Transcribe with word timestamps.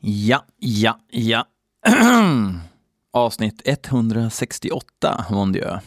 Ja, 0.00 0.44
ja, 0.58 0.98
ja. 1.10 1.46
Avsnitt 3.12 3.62
168, 3.64 5.26
mon 5.30 5.52
Dieu. 5.52 5.80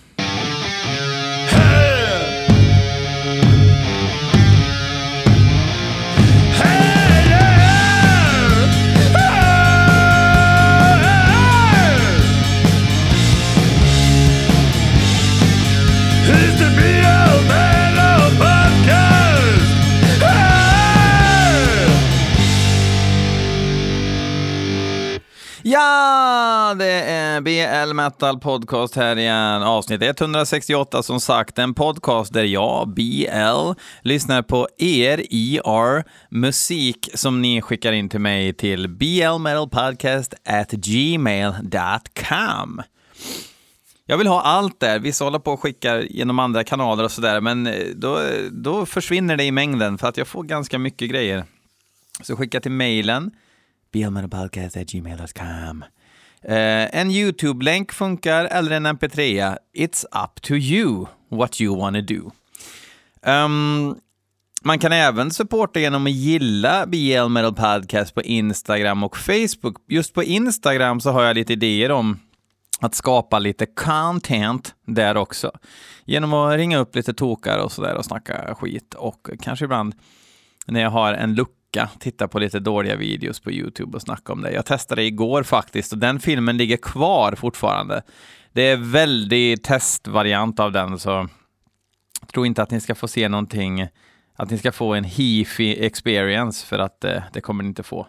Ja, 26.71 26.75
det 26.75 26.91
är 26.91 27.35
eh, 27.35 27.41
BL 27.41 27.93
Metal 27.93 28.39
Podcast 28.39 28.95
här 28.95 29.15
igen. 29.15 29.63
Avsnitt 29.63 30.01
168 30.01 31.03
som 31.03 31.19
sagt. 31.19 31.59
En 31.59 31.73
podcast 31.73 32.33
där 32.33 32.43
jag, 32.43 32.93
BL, 32.93 33.71
lyssnar 34.01 34.41
på 34.41 34.67
er 34.77 35.17
ER 35.29 36.03
musik 36.29 37.09
som 37.13 37.41
ni 37.41 37.61
skickar 37.61 37.91
in 37.91 38.09
till 38.09 38.19
mig 38.19 38.53
till 38.53 38.89
blmetalpodcast 38.89 40.33
at 40.45 40.71
gmail.com. 40.71 41.21
Jag 44.05 44.17
vill 44.17 44.27
ha 44.27 44.41
allt 44.41 44.79
där. 44.79 44.99
Vissa 44.99 45.23
håller 45.23 45.39
på 45.39 45.51
och 45.51 45.59
skickar 45.59 45.99
genom 45.99 46.39
andra 46.39 46.63
kanaler 46.63 47.03
och 47.03 47.11
sådär, 47.11 47.41
men 47.41 47.67
eh, 47.67 47.85
då, 47.95 48.21
då 48.51 48.85
försvinner 48.85 49.37
det 49.37 49.43
i 49.43 49.51
mängden 49.51 49.97
för 49.97 50.07
att 50.07 50.17
jag 50.17 50.27
får 50.27 50.43
ganska 50.43 50.79
mycket 50.79 51.09
grejer. 51.09 51.45
Så 52.21 52.35
skicka 52.35 52.59
till 52.61 52.71
mejlen 52.71 53.31
blmetalpodcast.gmail.com. 53.91 55.83
Eh, 56.45 56.99
en 56.99 57.11
YouTube-länk 57.11 57.91
funkar 57.91 58.45
eller 58.45 58.71
en 58.71 58.87
mp3. 58.87 59.57
It's 59.77 60.05
up 60.23 60.41
to 60.41 60.53
you 60.53 61.05
what 61.29 61.61
you 61.61 61.79
wanna 61.79 62.01
do. 62.01 62.31
Um, 63.25 63.99
man 64.63 64.79
kan 64.79 64.91
även 64.91 65.31
supporta 65.31 65.79
genom 65.79 66.05
att 66.05 66.11
gilla 66.11 66.85
BL 66.85 67.27
Metal 67.29 67.53
Podcast 67.53 68.15
på 68.15 68.21
Instagram 68.21 69.03
och 69.03 69.17
Facebook. 69.17 69.75
Just 69.87 70.13
på 70.13 70.23
Instagram 70.23 70.99
så 70.99 71.11
har 71.11 71.23
jag 71.23 71.35
lite 71.35 71.53
idéer 71.53 71.91
om 71.91 72.19
att 72.79 72.95
skapa 72.95 73.39
lite 73.39 73.65
content 73.65 74.75
där 74.87 75.17
också. 75.17 75.51
Genom 76.05 76.33
att 76.33 76.57
ringa 76.57 76.77
upp 76.77 76.95
lite 76.95 77.13
tokar 77.13 77.59
och 77.59 77.71
sådär 77.71 77.95
och 77.95 78.05
snacka 78.05 78.55
skit 78.55 78.93
och 78.93 79.29
kanske 79.41 79.65
ibland 79.65 79.95
när 80.67 80.81
jag 80.81 80.89
har 80.89 81.13
en 81.13 81.35
lucka 81.35 81.60
titta 81.99 82.27
på 82.27 82.39
lite 82.39 82.59
dåliga 82.59 82.95
videos 82.95 83.39
på 83.39 83.51
YouTube 83.51 83.95
och 83.95 84.01
snacka 84.01 84.33
om 84.33 84.41
det. 84.41 84.51
Jag 84.51 84.65
testade 84.65 85.03
igår 85.03 85.43
faktiskt 85.43 85.91
och 85.91 85.97
den 85.97 86.19
filmen 86.19 86.57
ligger 86.57 86.77
kvar 86.77 87.35
fortfarande. 87.35 88.01
Det 88.53 88.61
är 88.61 88.77
väldigt 88.77 89.63
testvariant 89.63 90.59
av 90.59 90.71
den 90.71 90.99
så 90.99 91.27
jag 92.21 92.29
tror 92.33 92.45
inte 92.45 92.63
att 92.63 92.71
ni 92.71 92.81
ska 92.81 92.95
få 92.95 93.07
se 93.07 93.29
någonting, 93.29 93.87
att 94.35 94.49
ni 94.49 94.57
ska 94.57 94.71
få 94.71 94.93
en 94.93 95.03
hifi 95.03 95.85
experience 95.85 96.65
för 96.65 96.79
att 96.79 97.03
eh, 97.03 97.23
det 97.33 97.41
kommer 97.41 97.63
ni 97.63 97.69
inte 97.69 97.83
få. 97.83 98.07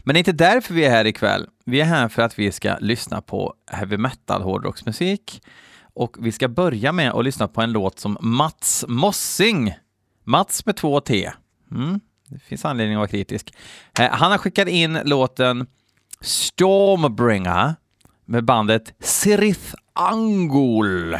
Men 0.00 0.14
det 0.14 0.16
är 0.16 0.20
inte 0.20 0.32
därför 0.32 0.74
vi 0.74 0.84
är 0.84 0.90
här 0.90 1.04
ikväll. 1.04 1.46
Vi 1.64 1.80
är 1.80 1.84
här 1.84 2.08
för 2.08 2.22
att 2.22 2.38
vi 2.38 2.52
ska 2.52 2.76
lyssna 2.80 3.20
på 3.20 3.54
heavy 3.70 3.96
metal 3.96 4.42
hårdrocksmusik. 4.42 5.42
Och 5.94 6.16
vi 6.20 6.32
ska 6.32 6.48
börja 6.48 6.92
med 6.92 7.12
att 7.12 7.24
lyssna 7.24 7.48
på 7.48 7.62
en 7.62 7.72
låt 7.72 7.98
som 7.98 8.16
Mats 8.20 8.84
Mossing, 8.88 9.74
Mats 10.24 10.66
med 10.66 10.76
två 10.76 11.00
T. 11.00 11.30
Mm, 11.70 12.00
det 12.28 12.38
finns 12.38 12.64
anledning 12.64 12.96
att 12.96 13.00
vara 13.00 13.08
kritisk. 13.08 13.54
Eh, 13.98 14.10
Han 14.10 14.30
har 14.30 14.38
skickat 14.38 14.68
in 14.68 14.98
låten 15.04 15.66
Stormbringer 16.20 17.74
med 18.24 18.44
bandet 18.44 18.94
Sirith 19.00 19.74
Angul. 19.92 21.18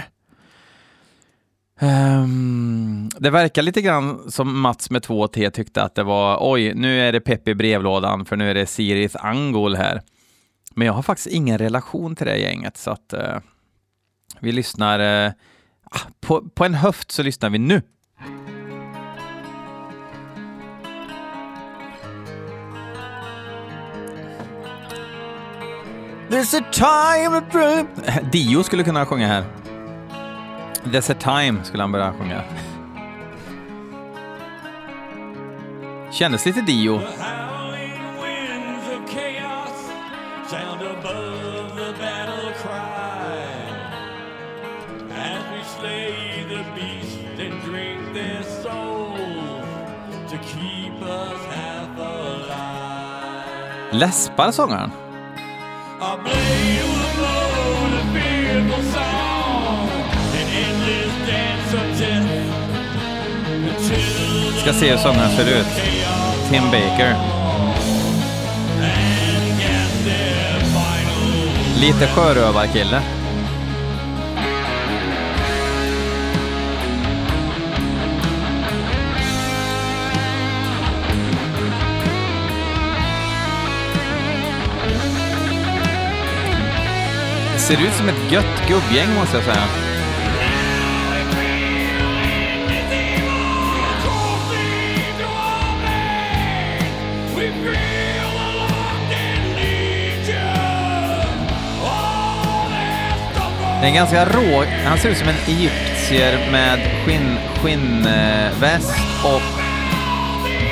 Um, 1.80 3.10
det 3.18 3.30
verkar 3.30 3.62
lite 3.62 3.82
grann 3.82 4.30
som 4.30 4.60
Mats 4.60 4.90
med 4.90 5.02
två 5.02 5.28
T 5.28 5.50
tyckte 5.50 5.82
att 5.82 5.94
det 5.94 6.02
var 6.02 6.38
oj, 6.52 6.74
nu 6.74 7.00
är 7.00 7.12
det 7.12 7.20
pepp 7.20 7.48
i 7.48 7.54
brevlådan 7.54 8.24
för 8.24 8.36
nu 8.36 8.50
är 8.50 8.54
det 8.54 8.66
Sirith 8.66 9.26
Angol 9.26 9.76
här. 9.76 10.02
Men 10.74 10.86
jag 10.86 10.94
har 10.94 11.02
faktiskt 11.02 11.26
ingen 11.26 11.58
relation 11.58 12.16
till 12.16 12.26
det 12.26 12.36
gänget 12.36 12.76
så 12.76 12.90
att 12.90 13.14
uh, 13.16 13.38
vi 14.40 14.52
lyssnar 14.52 15.26
uh, 15.26 15.32
på, 16.20 16.48
på 16.48 16.64
en 16.64 16.74
höft 16.74 17.10
så 17.10 17.22
lyssnar 17.22 17.50
vi 17.50 17.58
nu. 17.58 17.82
There's 26.36 26.54
a 26.54 26.60
time 26.60 27.50
to... 27.50 27.86
Dio 28.30 28.62
skulle 28.62 28.84
kunna 28.84 29.06
sjunga 29.06 29.26
här. 29.26 29.44
There's 30.84 31.12
a 31.12 31.14
time 31.14 31.64
skulle 31.64 31.82
han 31.82 31.92
börja 31.92 32.12
sjunga. 32.12 32.42
Kändes 36.12 36.46
lite 36.46 36.60
Dio. 36.60 36.98
Howling 36.98 38.02
winds 38.22 38.86
Ska 64.66 64.74
se 64.74 64.90
hur 64.90 64.96
sångaren 64.96 65.30
ser 65.30 65.58
ut. 65.60 65.66
Tim 66.50 66.62
Baker. 66.70 67.14
Lite 71.80 72.06
sjörövarkille. 72.06 73.02
Ser 87.56 87.74
ut 87.74 87.94
som 87.98 88.08
ett 88.08 88.32
gött 88.32 88.68
gubbgäng 88.68 89.14
måste 89.14 89.36
jag 89.36 89.44
säga. 89.44 89.85
Den 103.80 103.84
är 103.84 103.94
ganska 103.94 104.24
rå. 104.24 104.64
Han 104.84 104.98
ser 104.98 105.08
ut 105.08 105.18
som 105.18 105.28
en 105.28 105.36
egyptier 105.46 106.50
med 106.52 106.78
skinn, 107.04 107.38
skinnväst 107.62 108.94
och 109.24 109.42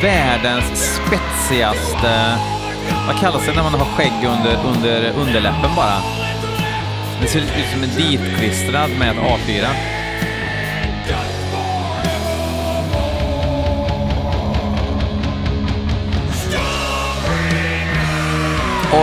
världens 0.02 0.96
spetsigaste 0.96 2.38
Vad 3.06 3.20
kallas 3.20 3.46
det 3.46 3.52
när 3.52 3.62
man 3.62 3.74
har 3.74 3.84
skägg 3.84 4.12
under, 4.12 4.58
under 4.66 5.12
underläppen 5.20 5.70
bara? 5.76 5.96
Det 7.20 7.26
ser 7.28 7.38
ut 7.40 7.66
som 7.72 7.82
en 7.82 7.96
ditklistrad 7.96 8.90
med 8.98 9.10
ett 9.10 9.16
A4. 9.16 9.66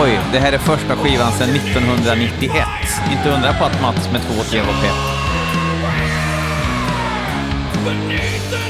Oj, 0.02 0.20
det 0.32 0.38
här 0.38 0.52
är 0.52 0.58
första 0.58 0.96
skivan 0.96 1.32
sedan 1.32 1.50
1991. 1.50 2.81
Inte 3.12 3.30
undra 3.30 3.52
på 3.52 3.64
att 3.64 3.82
Mats 3.82 4.08
med 4.12 4.22
två 4.22 4.42
THP. 4.42 4.82
Beneath 7.84 8.50
the. 8.50 8.62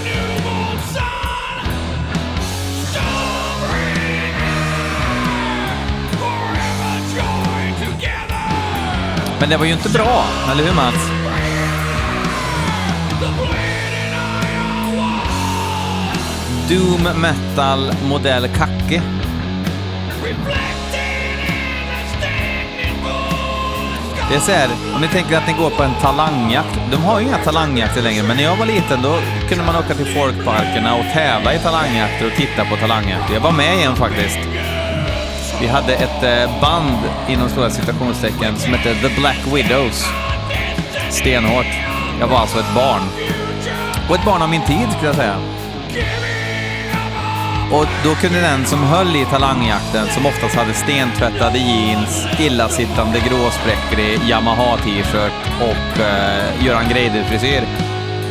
Men 9.43 9.50
det 9.50 9.56
var 9.56 9.65
ju 9.65 9.73
inte 9.73 9.89
bra, 9.89 10.25
eller 10.53 10.65
hur 10.65 10.75
Mats? 10.75 11.11
Doom 16.69 17.21
metal 17.21 17.93
modell 18.09 18.49
Kacke. 18.49 19.03
Det 24.32 24.37
är 24.37 24.40
så 24.40 24.52
här, 24.52 24.69
om 24.94 25.00
ni 25.00 25.08
tänker 25.08 25.37
att 25.37 25.46
ni 25.46 25.52
går 25.52 25.70
på 25.70 25.82
en 25.82 25.94
talangjakt. 26.00 26.79
De 26.90 26.96
har 26.96 27.20
ju 27.20 27.26
inga 27.26 27.38
talangjakter 27.38 28.02
längre, 28.02 28.23
men 28.23 28.37
när 28.37 28.44
jag 28.44 28.56
var 28.56 28.67
liten 28.67 29.02
då 29.02 29.19
kunde 29.49 29.64
man 29.64 29.76
åka 29.76 29.94
till 29.94 30.14
folkparkerna 30.14 30.94
och 30.94 31.05
tävla 31.12 31.55
i 31.55 31.58
talangjakter 31.58 32.26
och 32.26 32.32
titta 32.32 32.64
på 32.64 32.76
talangjakter. 32.76 33.34
Jag 33.34 33.40
var 33.40 33.52
med 33.52 33.76
i 33.79 33.82
en 33.82 33.96
faktiskt. 33.96 34.38
Vi 35.61 35.67
hade 35.67 35.94
ett 35.94 36.23
eh, 36.23 36.61
band 36.61 36.99
inom 37.29 37.49
stora 37.49 37.70
citationstecken 37.70 38.56
som 38.56 38.75
hette 38.75 38.94
The 38.94 39.20
Black 39.20 39.38
Widows. 39.55 40.06
Stenhårt. 41.11 41.73
Jag 42.20 42.26
var 42.26 42.38
alltså 42.38 42.58
ett 42.58 42.75
barn. 42.75 43.02
Och 44.08 44.14
ett 44.14 44.25
barn 44.25 44.43
av 44.43 44.49
min 44.49 44.62
tid, 44.62 44.88
skulle 44.93 45.08
jag 45.08 45.17
säga. 45.17 45.37
Och 47.73 47.87
då 48.05 48.15
kunde 48.15 48.41
den 48.41 48.67
som 48.67 48.79
höll 48.83 49.17
i 49.17 49.25
talangjakten, 49.25 50.07
som 50.07 50.27
oftast 50.27 50.55
hade 50.55 50.75
stentvättade 50.75 51.59
jeans, 51.59 52.27
illasittande 52.39 53.19
gråspräcklig 53.21 54.21
Yamaha-t-shirt 54.29 55.33
och 55.61 56.01
eh, 56.01 56.67
Göran 56.67 56.89
Greider-frisyr, 56.89 57.63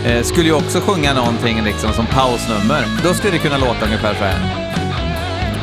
eh, 0.05 0.23
skulle 0.23 0.47
ju 0.47 0.53
också 0.53 0.79
sjunga 0.81 1.13
någonting 1.13 1.63
liksom 1.63 1.93
som 1.93 2.05
pausnummer. 2.05 2.85
Då 3.03 3.13
skulle 3.13 3.33
det 3.33 3.39
kunna 3.39 3.57
låta 3.57 3.85
ungefär 3.85 4.13
så 4.13 4.23
här. 4.23 4.39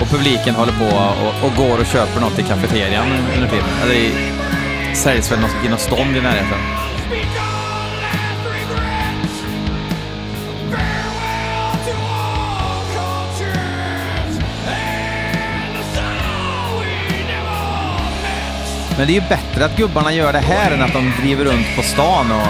Och 0.01 0.09
publiken 0.09 0.55
håller 0.55 0.73
på 0.73 0.97
och, 0.97 1.47
och 1.47 1.57
går 1.57 1.81
och 1.81 1.87
köper 1.87 2.21
något 2.21 2.39
i 2.39 2.43
kafeterian 2.43 3.07
under 3.35 3.49
tiden. 3.49 3.69
Eller 3.83 3.95
i, 3.95 4.13
säljs 4.95 5.33
väl 5.33 5.41
något, 5.41 5.65
i 5.67 5.69
något 5.69 5.81
stånd 5.81 6.17
i 6.17 6.21
närheten. 6.21 6.78
Men 18.99 19.07
det 19.07 19.13
är 19.13 19.21
ju 19.21 19.29
bättre 19.29 19.65
att 19.65 19.77
gubbarna 19.77 20.13
gör 20.13 20.33
det 20.33 20.39
här 20.39 20.71
än 20.71 20.83
att 20.83 20.93
de 20.93 21.13
driver 21.21 21.45
runt 21.45 21.77
på 21.77 21.83
stan 21.83 22.33
och 22.33 22.49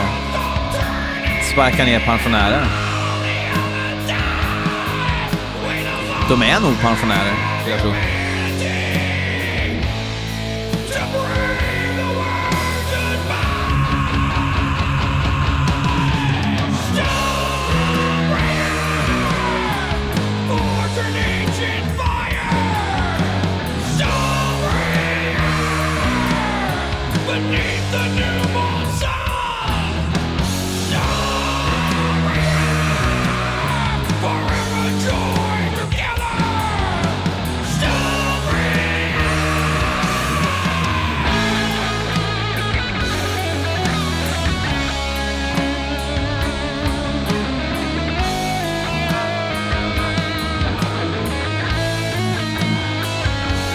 sparkar 1.53 1.85
ner 1.85 2.01
pensionärer. 2.01 2.67
De 6.29 6.43
är 6.43 6.61
nog 6.61 6.81
pensionärer, 6.81 7.35
skulle 7.61 7.75
jag 7.75 7.83
tro. 7.83 8.18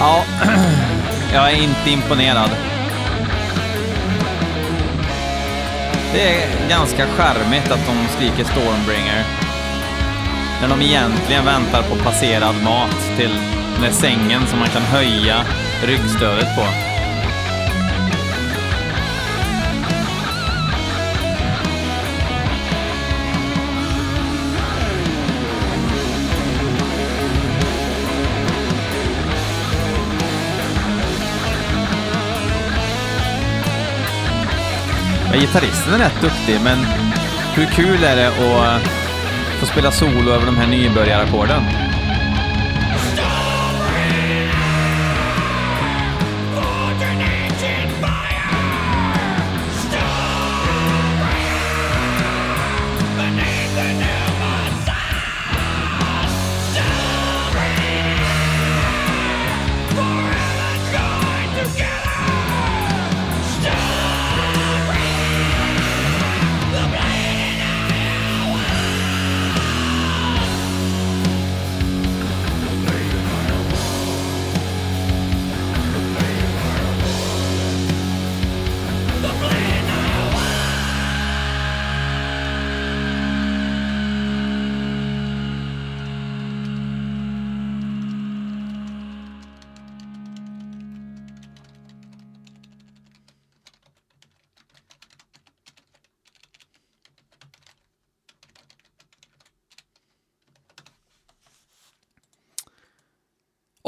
Ja, 0.03 0.23
jag 1.33 1.51
är 1.51 1.63
inte 1.63 1.89
imponerad. 1.89 2.49
Det 6.13 6.21
är 6.21 6.69
ganska 6.69 7.07
charmigt 7.07 7.71
att 7.71 7.87
de 7.87 8.07
skriker 8.15 8.43
Stormbringer. 8.43 9.25
När 10.61 10.69
de 10.69 10.81
egentligen 10.81 11.45
väntar 11.45 11.81
på 11.83 11.95
passerad 11.95 12.55
mat 12.63 13.17
till 13.17 13.31
den 13.73 13.81
där 13.81 13.91
sängen 13.91 14.47
som 14.47 14.59
man 14.59 14.67
kan 14.67 14.81
höja 14.81 15.45
ryggstödet 15.83 16.55
på. 16.55 16.92
Ja, 35.33 35.39
gitarristen 35.39 35.93
är 35.93 35.97
rätt 35.97 36.21
duktig, 36.21 36.61
men 36.63 36.77
hur 37.55 37.65
kul 37.65 38.03
är 38.03 38.15
det 38.15 38.27
att 38.27 38.81
eh, 38.81 38.87
få 39.59 39.65
spela 39.65 39.91
solo 39.91 40.31
över 40.31 40.45
de 40.45 40.57
här 40.57 40.67
nybörjarackorden? 40.67 41.82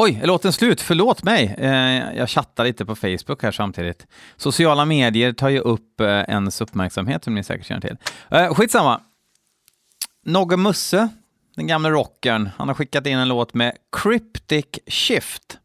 Oj, 0.05 0.19
är 0.21 0.27
låten 0.27 0.53
slut? 0.53 0.81
Förlåt 0.81 1.24
mig. 1.24 1.55
Eh, 1.57 2.17
jag 2.17 2.29
chattar 2.29 2.63
lite 2.63 2.85
på 2.85 2.95
Facebook 2.95 3.43
här 3.43 3.51
samtidigt. 3.51 4.07
Sociala 4.38 4.85
medier 4.85 5.33
tar 5.33 5.50
ju 5.50 5.59
upp 5.59 6.01
eh, 6.01 6.07
ens 6.07 6.62
uppmärksamhet, 6.62 7.24
som 7.24 7.35
ni 7.35 7.43
säkert 7.43 7.67
känner 7.67 7.81
till. 7.81 7.97
Eh, 8.31 8.53
skitsamma. 8.53 9.01
Nogge 10.25 10.57
Musse, 10.57 11.09
den 11.55 11.67
gamla 11.67 11.89
rockern, 11.89 12.50
han 12.57 12.67
har 12.67 12.75
skickat 12.75 13.07
in 13.07 13.17
en 13.17 13.27
låt 13.27 13.53
med 13.53 13.77
Cryptic 13.91 14.65
Shift. 14.88 15.57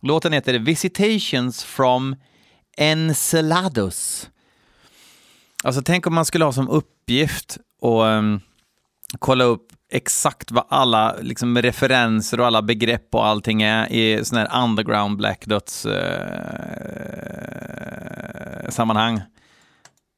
Låten 0.00 0.32
heter 0.32 0.58
Visitations 0.58 1.64
from 1.64 2.16
Enceladus. 2.76 4.30
Alltså 5.64 5.82
tänk 5.82 6.06
om 6.06 6.14
man 6.14 6.24
skulle 6.24 6.44
ha 6.44 6.52
som 6.52 6.68
uppgift 6.68 7.58
och 7.80 8.02
um, 8.02 8.40
kolla 9.18 9.44
upp 9.44 9.66
exakt 9.92 10.50
vad 10.50 10.64
alla 10.68 11.16
liksom, 11.20 11.58
referenser 11.62 12.40
och 12.40 12.46
alla 12.46 12.62
begrepp 12.62 13.14
och 13.14 13.26
allting 13.26 13.62
är 13.62 13.92
i 13.92 14.24
sån 14.24 14.38
här 14.38 14.64
underground 14.64 15.16
Black 15.16 15.46
Dots 15.46 15.86
eh, 15.86 17.02
sammanhang. 18.68 19.22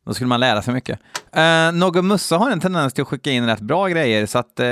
Då 0.06 0.14
skulle 0.14 0.28
man 0.28 0.40
lära 0.40 0.62
sig 0.62 0.74
mycket. 0.74 0.98
Eh, 1.32 1.72
Nogge 1.72 2.02
Mussa 2.02 2.36
har 2.36 2.50
en 2.50 2.60
tendens 2.60 2.94
till 2.94 3.02
att 3.02 3.08
skicka 3.08 3.30
in 3.30 3.46
rätt 3.46 3.60
bra 3.60 3.88
grejer, 3.88 4.26
så 4.26 4.38
att 4.38 4.60
eh, 4.60 4.66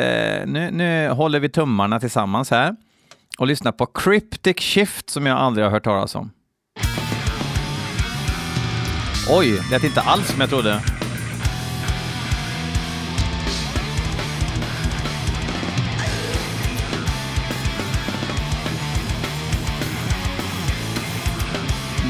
nu, 0.47 0.71
nu 0.73 1.09
håller 1.09 1.41
vi 1.41 1.49
tummarna 1.49 2.01
tillsammans 2.01 2.51
här 2.51 2.77
och 3.39 3.47
lyssnar 3.47 3.73
på 3.73 3.87
Cryptic 3.87 4.57
Shift 4.57 5.11
som 5.11 5.27
jag 5.27 5.39
aldrig 5.39 5.67
har 5.67 5.71
hört 5.71 5.85
talas 5.85 6.15
om. 6.15 6.31
Oj, 9.31 9.51
det 9.51 9.71
lät 9.71 9.85
inte 9.85 10.01
alls 10.01 10.29
som 10.29 10.41
jag 10.41 10.51
trodde. 10.51 10.92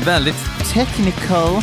Väldigt 0.05 0.69
technical. 0.73 1.63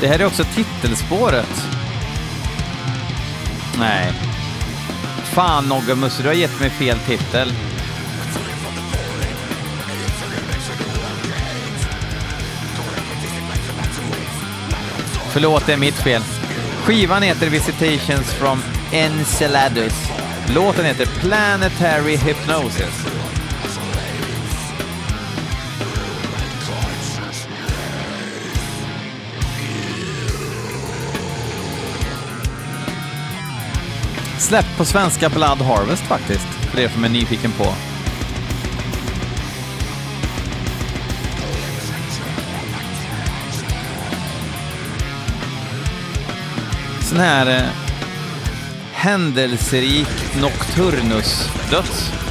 Det 0.00 0.06
här 0.06 0.18
är 0.18 0.24
också 0.24 0.44
titelspåret. 0.44 1.68
Nej. 3.78 4.12
Fan 5.24 5.68
Nogge 5.68 5.94
Musse, 5.94 6.22
du 6.22 6.28
har 6.28 6.34
gett 6.34 6.60
mig 6.60 6.70
fel 6.70 6.98
titel. 6.98 7.52
Förlåt, 15.30 15.66
det 15.66 15.72
är 15.72 15.76
mitt 15.76 15.94
fel. 15.94 16.22
Skivan 16.84 17.22
heter 17.22 17.50
Visitations 17.50 18.32
from 18.32 18.62
Enceladus. 18.92 20.25
Låten 20.54 20.84
heter 20.84 21.06
Planetary 21.06 22.16
Hypnosis. 22.16 23.06
Släppt 34.38 34.76
på 34.76 34.84
svenska 34.84 35.28
Blood 35.28 35.60
Harvest 35.60 36.02
faktiskt, 36.02 36.46
för 36.46 36.76
det 36.76 36.88
som 36.88 37.04
är 37.04 37.08
nyfiken 37.08 37.52
på. 37.52 37.74
Sån 47.00 47.18
här 47.18 47.46
eh, 47.46 47.85
händelserik 49.06 50.08
Nocturnus-döds. 50.40 52.25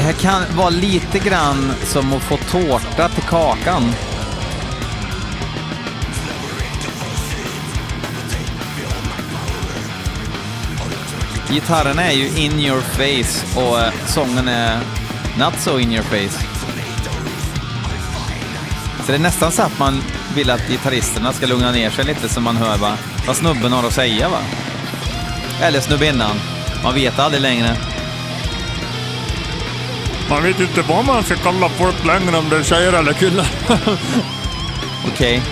Det 0.00 0.04
här 0.04 0.12
kan 0.12 0.56
vara 0.56 0.70
lite 0.70 1.18
grann 1.18 1.72
som 1.84 2.12
att 2.12 2.22
få 2.22 2.36
tårta 2.36 3.08
till 3.08 3.22
kakan. 3.22 3.92
Gitarren 11.50 11.98
är 11.98 12.10
ju 12.10 12.28
in 12.28 12.60
your 12.60 12.80
face 12.80 13.60
och 13.60 13.80
eh, 13.80 13.92
sången 14.06 14.48
är 14.48 14.80
not 15.38 15.60
so 15.60 15.78
in 15.78 15.92
your 15.92 16.02
face. 16.02 16.44
Så 19.06 19.06
det 19.06 19.14
är 19.14 19.18
nästan 19.18 19.52
så 19.52 19.62
att 19.62 19.78
man 19.78 20.02
vill 20.34 20.50
att 20.50 20.68
gitarristerna 20.68 21.32
ska 21.32 21.46
lugna 21.46 21.72
ner 21.72 21.90
sig 21.90 22.04
lite 22.04 22.28
så 22.28 22.40
man 22.40 22.56
hör 22.56 22.78
va, 22.78 22.96
vad 23.26 23.36
snubben 23.36 23.72
har 23.72 23.84
att 23.84 23.92
säga. 23.92 24.28
va. 24.28 24.40
Eller 25.62 25.80
snubbinnan. 25.80 26.36
Man 26.84 26.94
vet 26.94 27.18
aldrig 27.18 27.42
längre. 27.42 27.89
Man 30.30 30.42
vet 30.42 30.60
inte 30.60 30.82
vad 30.82 31.04
man 31.04 31.22
ska 31.22 31.36
kalla 31.36 31.68
folk 31.68 32.04
längre 32.06 32.36
om 32.36 32.48
det 32.48 32.56
är 32.56 32.62
tjejer 32.62 32.92
eller 32.92 33.12
killar. 33.12 33.46
Okej. 35.06 35.42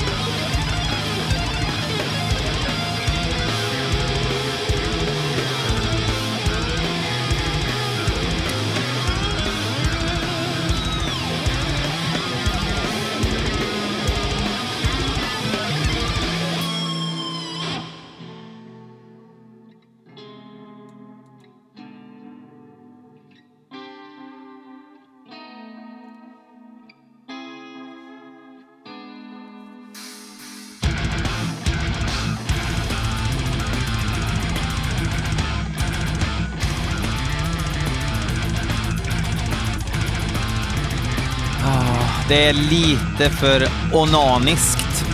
Det 42.28 42.48
är 42.48 42.52
lite 42.52 43.30
för 43.30 43.68
onaniskt. 43.92 45.04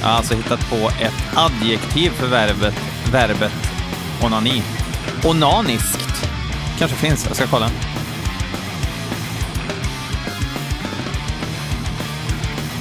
Jag 0.00 0.08
har 0.08 0.16
alltså 0.16 0.34
hittat 0.34 0.70
på 0.70 0.90
ett 1.00 1.36
adjektiv 1.36 2.10
för 2.10 2.26
verbet, 2.26 2.74
verbet 3.12 3.52
onani. 4.22 4.62
Onaniskt. 5.24 6.28
Kanske 6.78 6.96
finns, 6.96 7.26
jag 7.26 7.36
ska 7.36 7.46
kolla. 7.46 7.70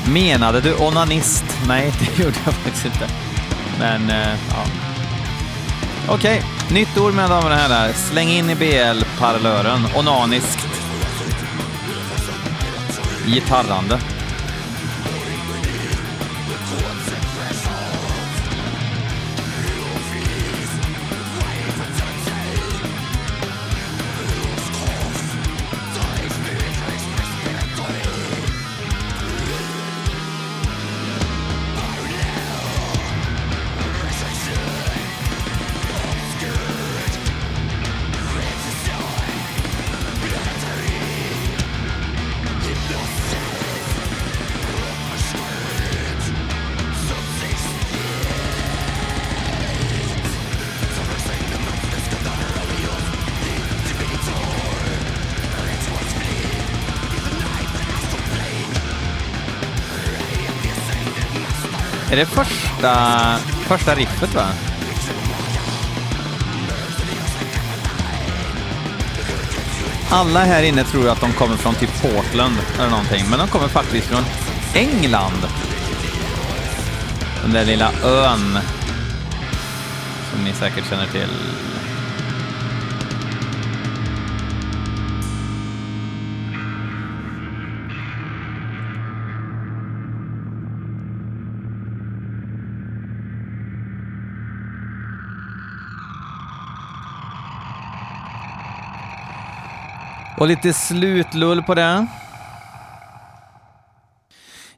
Menade 0.07 0.61
du 0.61 0.75
onanist? 0.75 1.45
Nej, 1.67 1.93
det 1.99 2.23
gjorde 2.23 2.37
jag 2.45 2.53
faktiskt 2.53 2.85
inte. 2.85 3.07
Men, 3.79 4.09
eh, 4.09 4.35
ja. 4.49 4.65
Okej, 6.09 6.43
nytt 6.71 6.97
ord 6.97 7.13
mina 7.13 7.27
damer 7.27 7.49
och 7.49 7.57
herrar. 7.57 7.93
Släng 7.93 8.29
in 8.29 8.49
i 8.49 8.55
BL-parlören. 8.55 9.87
Onaniskt. 9.95 10.82
Gitarrande. 13.25 14.12
Är 62.13 62.17
det 62.17 62.25
första, 62.25 62.95
första 63.67 63.95
riffet 63.95 64.35
va? 64.35 64.45
Alla 70.09 70.39
här 70.39 70.63
inne 70.63 70.83
tror 70.83 71.09
att 71.09 71.21
de 71.21 71.33
kommer 71.33 71.55
från 71.57 71.75
typ 71.75 72.01
Portland 72.01 72.55
eller 72.79 72.89
någonting, 72.89 73.25
men 73.29 73.39
de 73.39 73.47
kommer 73.47 73.67
faktiskt 73.67 74.07
från 74.07 74.23
England. 74.73 75.47
Den 77.41 77.51
där 77.53 77.65
lilla 77.65 77.91
ön 78.03 78.59
som 80.31 80.43
ni 80.43 80.53
säkert 80.53 80.89
känner 80.89 81.07
till. 81.07 81.29
Och 100.37 100.47
lite 100.47 100.73
slutlull 100.73 101.63
på 101.63 101.75
det. 101.75 102.07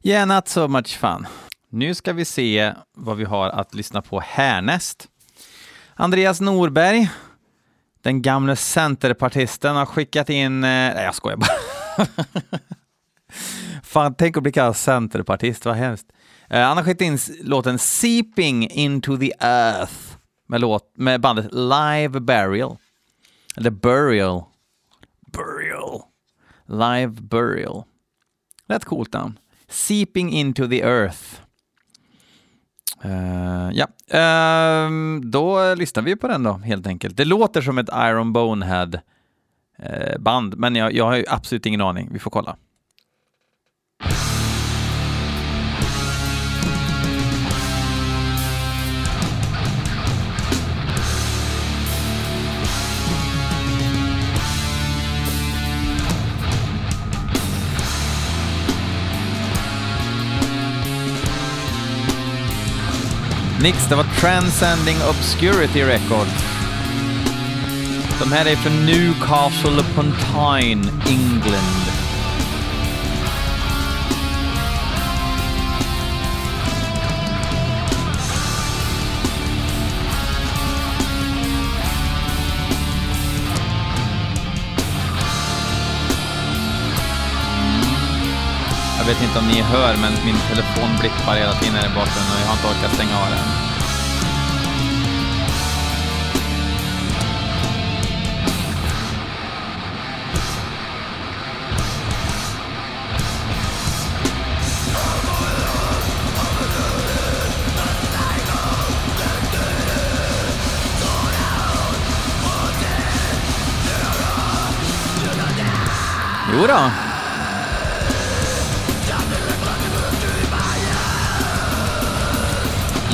Yeah, 0.04 0.28
not 0.28 0.48
so 0.48 0.68
much 0.68 0.98
fun. 0.98 1.28
Nu 1.70 1.94
ska 1.96 2.14
vi 2.14 2.26
se 2.26 2.74
vad 2.98 3.18
vi 3.18 3.24
har 3.24 3.50
att 3.50 3.74
lyssna 3.74 4.02
på 4.02 4.20
härnäst. 4.20 5.08
Andreas 5.94 6.42
Norberg, 6.42 7.10
den 8.04 8.22
gamle 8.22 8.56
centerpartisten, 8.56 9.76
har 9.76 9.86
skickat 9.86 10.30
in... 10.30 10.64
Eh, 10.64 10.70
nej, 10.70 11.04
jag 11.04 11.16
skojar 11.16 11.38
bara. 11.38 12.08
Fan, 13.84 14.16
tänk 14.18 14.38
att 14.38 14.44
bli 14.44 14.52
kallad 14.52 14.76
centerpartist, 14.76 15.66
vad 15.66 15.76
hemskt. 15.76 16.08
Eh, 16.50 16.62
han 16.62 16.78
har 16.78 16.84
skickat 16.84 17.02
in 17.02 17.18
låten 17.44 17.80
Seeping 17.80 18.70
into 18.70 19.18
the 19.18 19.32
Earth 19.40 19.94
med, 20.48 20.62
låt, 20.62 20.94
med 20.98 21.22
bandet 21.22 21.54
Live 21.54 22.20
Burial. 22.20 22.78
Eller 23.58 23.70
Burial. 23.70 24.44
Burial. 25.36 26.02
Live 26.66 27.22
Burial. 27.22 27.84
Rätt 28.68 28.86
coolt 28.86 29.14
namn. 29.14 29.40
Seeping 29.68 30.32
into 30.32 30.68
the 30.68 30.82
Earth. 30.82 31.42
Uh, 33.06 33.72
ja, 33.74 33.88
uh, 34.14 35.22
då 35.22 35.76
lyssnar 35.76 36.04
vi 36.04 36.16
på 36.16 36.28
den 36.28 36.44
då 36.44 36.54
helt 36.54 36.88
enkelt. 36.88 37.18
Det 37.18 37.26
låter 37.26 37.62
som 37.62 37.78
ett 37.78 37.90
Iron 37.94 38.34
Bonehead-band, 38.34 39.02
eh, 39.80 40.20
band, 40.20 40.58
men 40.58 40.76
jag, 40.76 40.94
jag 40.94 41.06
har 41.06 41.16
ju 41.16 41.26
absolut 41.28 41.66
ingen 41.66 41.82
aning. 41.82 42.10
Vi 42.12 42.20
får 42.20 42.32
kolla. 42.32 42.58
Nix, 63.66 63.88
det 63.90 63.96
var 63.96 64.04
Transcending 64.04 64.98
Obscurity 65.10 65.84
Records. 65.84 66.44
De 68.20 68.32
här 68.32 68.46
är 68.46 68.56
från 68.56 68.86
Newcastle 68.86 69.82
upon 69.82 70.14
Tyne, 70.34 70.84
England. 71.08 71.85
Jag 89.08 89.14
vet 89.14 89.24
inte 89.24 89.40
om 89.40 89.48
ni 89.48 89.62
hör, 89.62 89.96
men 90.02 90.14
min 90.26 90.36
telefon 90.50 90.90
blippar 91.00 91.36
hela 91.36 91.54
tiden 91.54 91.76
här 91.76 91.86
i 91.86 91.96
bakgrunden 91.96 92.34
och 92.36 92.42
jag 92.42 92.48
har 92.48 92.54
inte 92.54 92.68
orkat 92.68 92.94
stänga 92.94 93.20
av 93.20 93.30
den. 93.30 93.40
Jo 116.54 116.68
då. 116.68 117.05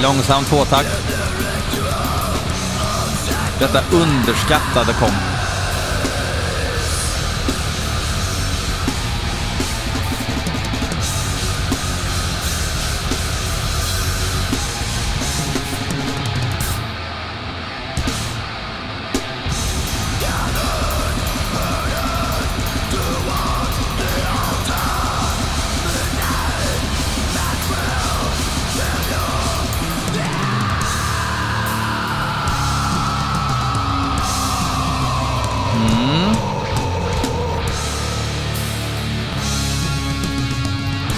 Långsam 0.03 0.43
tvåtakt. 0.45 0.89
Detta 3.59 3.81
underskattade 3.91 4.93
kom. 4.93 5.40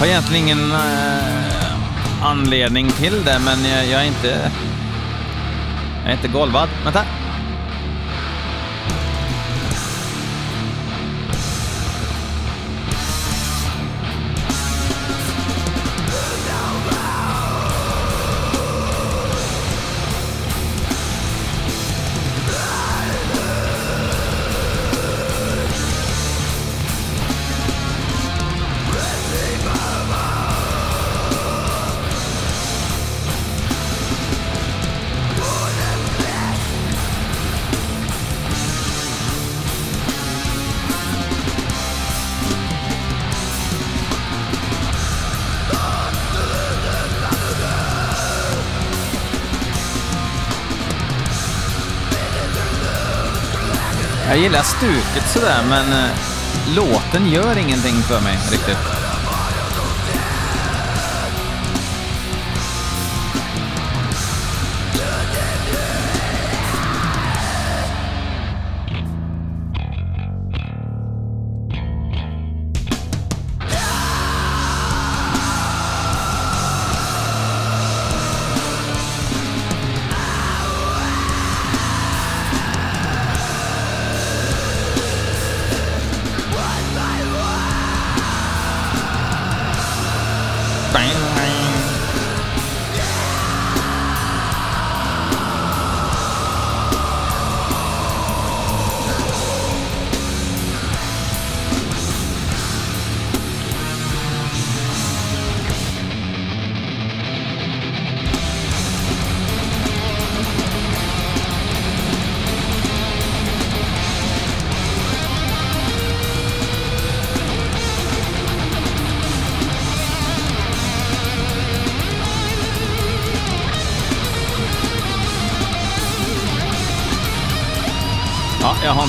Har 0.04 0.08
egentligen 0.08 0.44
ingen 0.48 0.72
eh, 0.72 2.26
anledning 2.26 2.92
till 2.92 3.24
det, 3.24 3.40
men 3.46 3.66
jag, 3.66 3.86
jag 3.86 4.02
är 4.02 4.08
inte... 4.08 4.52
Jag 6.04 6.10
är 6.10 6.14
inte 6.14 6.28
golvad. 6.28 6.70
Vänta! 6.84 7.23
Gillar 54.44 54.64
stuket 54.64 55.30
sådär, 55.34 55.64
men 55.70 55.94
eh, 55.94 56.10
låten 56.76 57.28
gör 57.28 57.58
ingenting 57.58 58.02
för 58.02 58.22
mig 58.22 58.38
riktigt. 58.52 59.03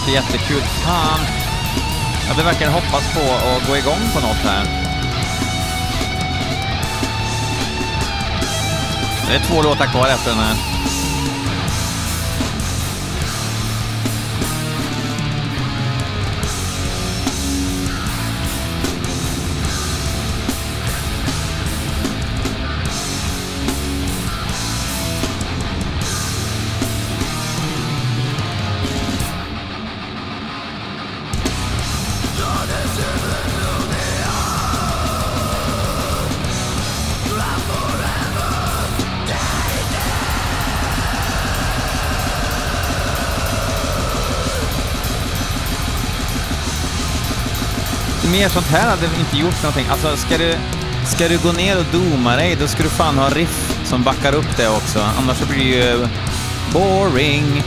Inte 0.04 0.16
jättekul. 0.16 0.62
Fan. 0.62 1.20
Jag 2.20 2.34
hade 2.34 2.42
verkligen 2.42 2.72
hoppats 2.72 3.14
på 3.14 3.20
att 3.20 3.68
gå 3.68 3.76
igång 3.76 4.00
på 4.14 4.20
något 4.20 4.36
här. 4.36 4.64
Det 9.28 9.34
är 9.34 9.40
två 9.40 9.62
låtar 9.62 9.86
kvar 9.86 10.08
efter 10.08 10.30
den 10.30 10.40
här. 10.40 10.73
Mer 48.40 48.48
sånt 48.48 48.66
här 48.66 48.90
hade 48.90 49.06
inte 49.06 49.36
gjort 49.36 49.62
någonting. 49.62 49.86
Alltså, 49.90 50.16
ska 50.16 50.38
du, 50.38 50.54
ska 51.06 51.28
du 51.28 51.38
gå 51.38 51.52
ner 51.52 51.78
och 51.78 51.84
doma 51.92 52.36
dig, 52.36 52.56
då 52.60 52.66
ska 52.66 52.82
du 52.82 52.88
fan 52.88 53.18
ha 53.18 53.28
riff 53.28 53.80
som 53.84 54.02
backar 54.02 54.34
upp 54.34 54.56
det 54.56 54.68
också. 54.68 54.98
Annars 55.18 55.36
så 55.36 55.46
blir 55.46 55.58
det 55.58 55.64
ju 55.64 56.06
boring. 56.72 57.62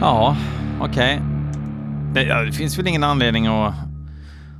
Ja, 0.00 0.36
okej. 0.80 1.22
Det, 2.14 2.22
ja, 2.22 2.42
det 2.42 2.52
finns 2.52 2.78
väl 2.78 2.86
ingen 2.86 3.04
anledning 3.04 3.46
att, 3.46 3.85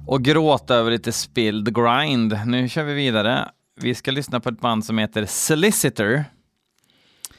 och 0.06 0.22
gråta 0.22 0.74
över 0.74 0.90
lite 0.90 1.12
spilled 1.12 1.74
grind. 1.74 2.38
Nu 2.46 2.68
kör 2.68 2.84
vi 2.84 2.94
vidare. 2.94 3.48
Vi 3.80 3.94
ska 3.94 4.10
lyssna 4.10 4.40
på 4.40 4.48
ett 4.48 4.60
band 4.60 4.84
som 4.84 4.98
heter 4.98 5.26
Solicitor. 5.26 6.24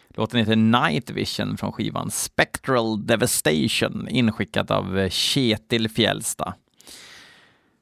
Låten 0.10 0.40
heter 0.40 0.56
Night 0.56 1.10
Vision 1.10 1.58
från 1.58 1.72
skivan 1.72 2.12
Spectral 2.12 3.08
Devastation, 3.08 4.08
inskickat 4.10 4.72
av 4.72 5.10
Kjetil 5.10 5.90
Fjällsta. 5.90 6.54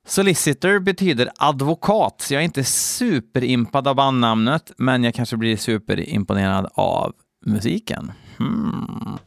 Solicitor 0.08 0.80
betyder 0.80 1.30
advokat, 1.38 2.22
så 2.22 2.34
jag 2.34 2.42
är 2.42 2.46
inte 2.46 2.64
superimpad 2.64 3.88
av 3.88 3.96
bandnamnet, 3.96 4.72
men 4.78 5.04
jag 5.04 5.14
kanske 5.14 5.38
blir 5.38 5.58
superimponerad 5.58 6.70
av 6.74 7.14
musiken. 7.46 8.12
Hmm. 8.38 9.18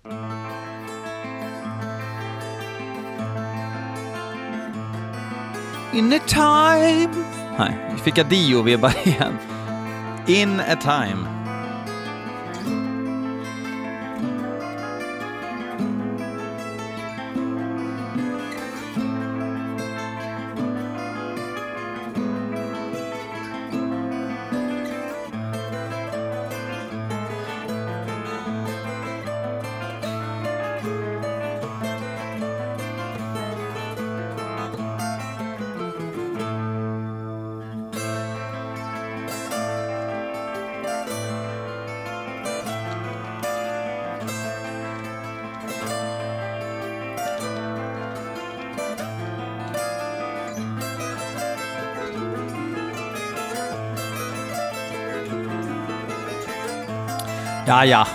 In 5.93 6.13
a 6.13 6.19
time... 6.19 7.09
Nej, 7.59 7.77
nu 7.91 7.99
fick 7.99 8.19
jag 8.19 8.27
Dio-vibbar 8.27 8.95
igen. 9.05 9.39
In 10.27 10.61
a 10.61 10.77
time. 10.77 11.38
Ja, 57.79 57.85
ja. 57.85 58.07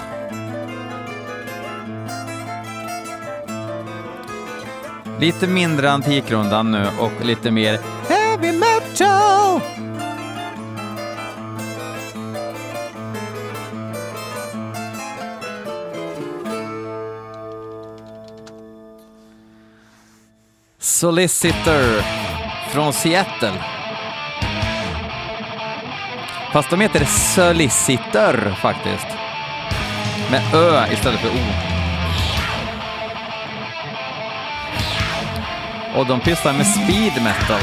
Lite 5.20 5.48
mindre 5.48 5.92
Antikrundan 5.92 6.72
nu 6.72 6.88
och 7.00 7.26
lite 7.26 7.52
mer 7.52 7.80
heavy 8.10 8.52
metal. 8.52 9.62
Solicitor 20.80 22.02
från 22.72 22.94
Seattle. 22.94 23.64
Fast 26.54 26.70
de 26.70 26.80
heter 26.80 27.06
Solicitor 27.06 28.56
faktiskt. 28.62 29.23
Med 30.34 30.54
Ö 30.54 30.86
istället 30.94 31.20
för 31.20 31.30
O. 31.30 31.42
Och 35.96 36.06
de 36.08 36.20
pysslar 36.20 36.54
med 36.54 36.68
speed 36.68 37.24
metal. 37.24 37.60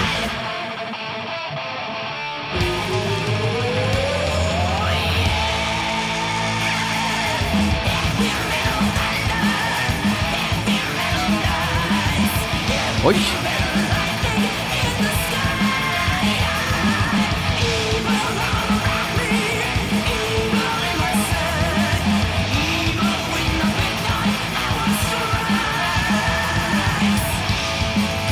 Oj! 13.04 13.49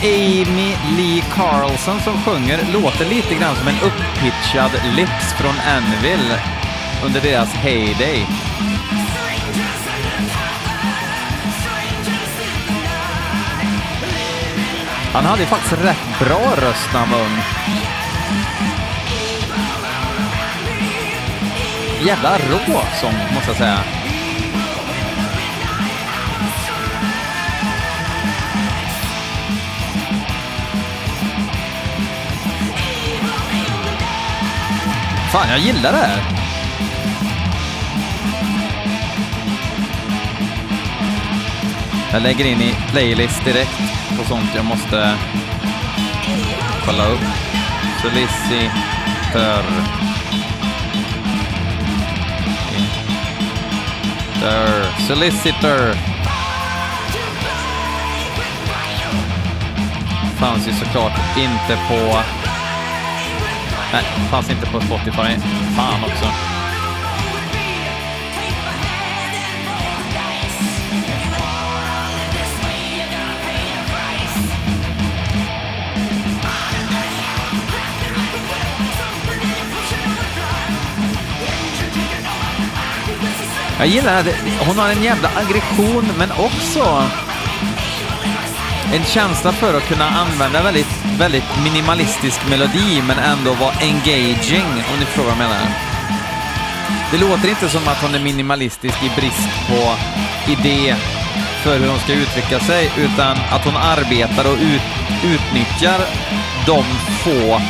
Amy 0.02 0.76
Lee 0.96 1.24
Carlson 1.34 2.00
som 2.00 2.22
sjunger 2.22 2.72
låter 2.72 3.04
lite 3.04 3.34
grann 3.34 3.56
som 3.56 3.68
en 3.68 3.74
upppitchad 3.74 4.70
Lips 4.96 5.32
från 5.32 5.54
Anvil 5.68 6.34
under 7.04 7.20
deras 7.20 7.54
heyday. 7.54 8.26
Han 15.12 15.24
hade 15.24 15.40
ju 15.40 15.46
faktiskt 15.46 15.72
rätt 15.72 16.18
bra 16.20 16.54
röst 16.56 16.88
när 16.92 17.00
han 17.00 17.10
var 17.10 17.20
ung. 17.20 17.38
Jävla 22.06 22.38
rå 22.38 22.80
sång, 23.00 23.34
måste 23.34 23.50
jag 23.50 23.56
säga. 23.56 23.97
Fan, 35.32 35.48
jag 35.50 35.58
gillar 35.58 35.92
det 35.92 35.98
här. 35.98 36.22
Jag 42.12 42.22
lägger 42.22 42.44
in 42.44 42.60
i 42.60 42.74
playlist 42.90 43.44
direkt 43.44 43.78
på 44.18 44.24
sånt 44.24 44.50
jag 44.54 44.64
måste 44.64 45.16
kolla 46.86 47.04
upp. 47.06 47.20
Solicitor. 48.02 49.64
Solicitor. 54.38 55.06
Solicitor. 55.06 55.94
Fanns 60.38 60.68
ju 60.68 60.72
såklart 60.72 61.36
inte 61.36 61.78
på... 61.88 62.22
Nej, 63.92 64.02
fanns 64.30 64.50
inte 64.50 64.66
på 64.66 64.80
Spotify. 64.80 65.40
Fan 65.76 66.04
också. 66.04 66.28
Jag 83.78 83.86
gillar 83.86 84.20
att 84.20 84.26
hon 84.66 84.78
har 84.78 84.88
en 84.88 85.02
jävla 85.02 85.28
aggression, 85.36 86.04
men 86.18 86.30
också 86.30 87.02
en 88.94 89.04
känsla 89.04 89.52
för 89.52 89.76
att 89.76 89.88
kunna 89.88 90.08
använda 90.08 90.62
väldigt 90.62 91.07
väldigt 91.18 91.62
minimalistisk 91.64 92.48
melodi, 92.50 93.02
men 93.06 93.18
ändå 93.18 93.54
vara 93.54 93.72
engaging, 93.80 94.68
om 94.92 94.98
ni 94.98 95.04
förstår 95.04 95.22
vad 95.22 95.32
jag 95.32 95.38
menar. 95.38 95.60
Det 97.10 97.18
låter 97.18 97.48
inte 97.48 97.68
som 97.68 97.88
att 97.88 98.02
hon 98.02 98.14
är 98.14 98.18
minimalistisk 98.18 99.02
i 99.02 99.20
brist 99.20 99.48
på 99.68 99.94
idé 100.52 100.96
för 101.62 101.78
hur 101.78 101.88
hon 101.88 101.98
ska 101.98 102.12
uttrycka 102.12 102.60
sig, 102.60 102.90
utan 102.98 103.36
att 103.50 103.64
hon 103.64 103.76
arbetar 103.76 104.44
och 104.44 104.58
ut, 104.58 104.82
utnyttjar 105.24 106.00
de 106.66 106.84
få 107.24 107.60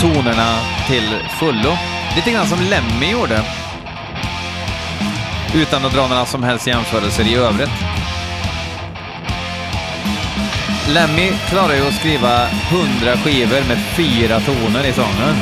tonerna 0.00 0.58
till 0.86 1.14
fullo. 1.40 1.76
Lite 2.16 2.30
grann 2.30 2.46
som 2.46 2.58
Lemmy 2.60 3.12
gjorde. 3.12 3.42
Utan 5.54 5.84
att 5.84 5.92
dra 5.92 6.08
några 6.08 6.26
som 6.26 6.42
helst 6.42 6.66
jämförelser 6.66 7.24
i 7.24 7.34
övrigt. 7.34 7.97
Lemmy 10.88 11.32
klarar 11.48 11.74
ju 11.74 11.88
att 11.88 11.94
skriva 11.94 12.46
hundra 12.46 13.16
skivor 13.16 13.68
med 13.68 13.78
fyra 13.96 14.40
toner 14.40 14.86
i 14.86 14.92
sången. 14.92 15.36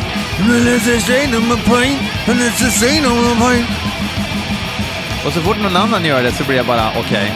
Och 5.26 5.32
så 5.32 5.40
fort 5.40 5.62
någon 5.62 5.76
annan 5.76 6.04
gör 6.04 6.22
det 6.22 6.32
så 6.32 6.44
blir 6.44 6.56
jag 6.56 6.66
bara 6.66 6.90
okej. 6.98 7.32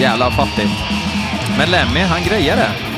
Jävla 0.00 0.30
fattigt. 0.30 0.70
Men 1.58 1.70
Lemmy, 1.70 2.00
han 2.00 2.22
grejer 2.22 2.56
det. 2.56 2.93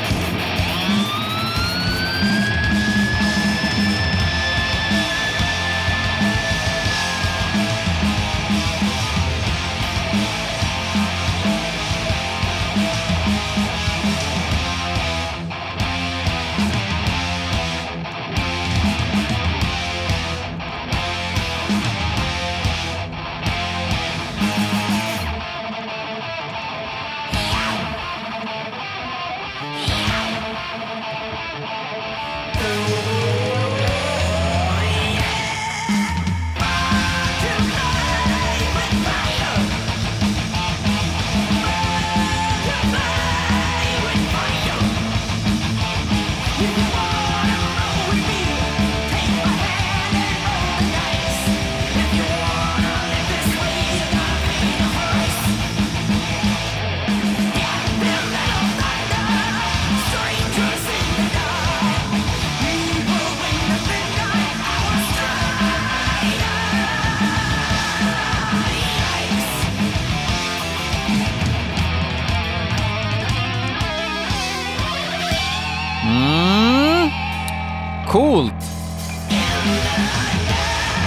Coolt! 78.17 78.53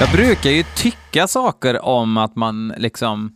Jag 0.00 0.10
brukar 0.12 0.50
ju 0.50 0.64
tycka 0.76 1.26
saker 1.26 1.84
om 1.84 2.16
att 2.16 2.36
man 2.36 2.74
liksom 2.76 3.32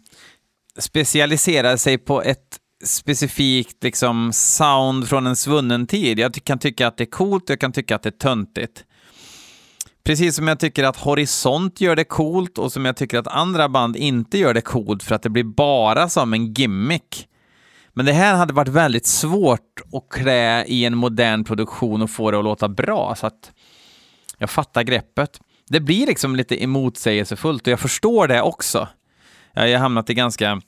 specialiserar 0.78 1.76
sig 1.76 1.98
på 1.98 2.22
ett 2.22 2.58
specifikt 2.84 3.84
liksom 3.84 4.32
sound 4.32 5.08
från 5.08 5.26
en 5.26 5.36
svunnen 5.36 5.86
tid. 5.86 6.18
Jag 6.18 6.34
kan 6.34 6.58
tycka 6.58 6.86
att 6.86 6.96
det 6.96 7.04
är 7.04 7.10
coolt, 7.10 7.48
jag 7.48 7.60
kan 7.60 7.72
tycka 7.72 7.96
att 7.96 8.02
det 8.02 8.08
är 8.08 8.18
töntigt. 8.18 8.84
Precis 10.04 10.36
som 10.36 10.48
jag 10.48 10.58
tycker 10.58 10.84
att 10.84 10.96
Horisont 10.96 11.80
gör 11.80 11.96
det 11.96 12.04
coolt 12.04 12.58
och 12.58 12.72
som 12.72 12.84
jag 12.84 12.96
tycker 12.96 13.18
att 13.18 13.28
andra 13.28 13.68
band 13.68 13.96
inte 13.96 14.38
gör 14.38 14.54
det 14.54 14.60
coolt 14.60 15.02
för 15.02 15.14
att 15.14 15.22
det 15.22 15.30
blir 15.30 15.44
bara 15.44 16.08
som 16.08 16.32
en 16.32 16.52
gimmick. 16.52 17.28
Men 17.96 18.06
det 18.06 18.12
här 18.12 18.34
hade 18.34 18.52
varit 18.52 18.68
väldigt 18.68 19.06
svårt 19.06 19.80
att 19.92 20.08
klä 20.10 20.64
i 20.64 20.84
en 20.84 20.96
modern 20.96 21.44
produktion 21.44 22.02
och 22.02 22.10
få 22.10 22.30
det 22.30 22.38
att 22.38 22.44
låta 22.44 22.68
bra, 22.68 23.14
så 23.16 23.26
att 23.26 23.52
jag 24.38 24.50
fattar 24.50 24.82
greppet. 24.82 25.40
Det 25.68 25.80
blir 25.80 26.06
liksom 26.06 26.36
lite 26.36 26.62
emotsägelsefullt 26.62 27.66
och 27.66 27.72
jag 27.72 27.80
förstår 27.80 28.28
det 28.28 28.42
också. 28.42 28.88
Jag 29.52 29.68
har 29.68 29.78
hamnat 29.78 30.10
i 30.10 30.14
ganska, 30.14 30.60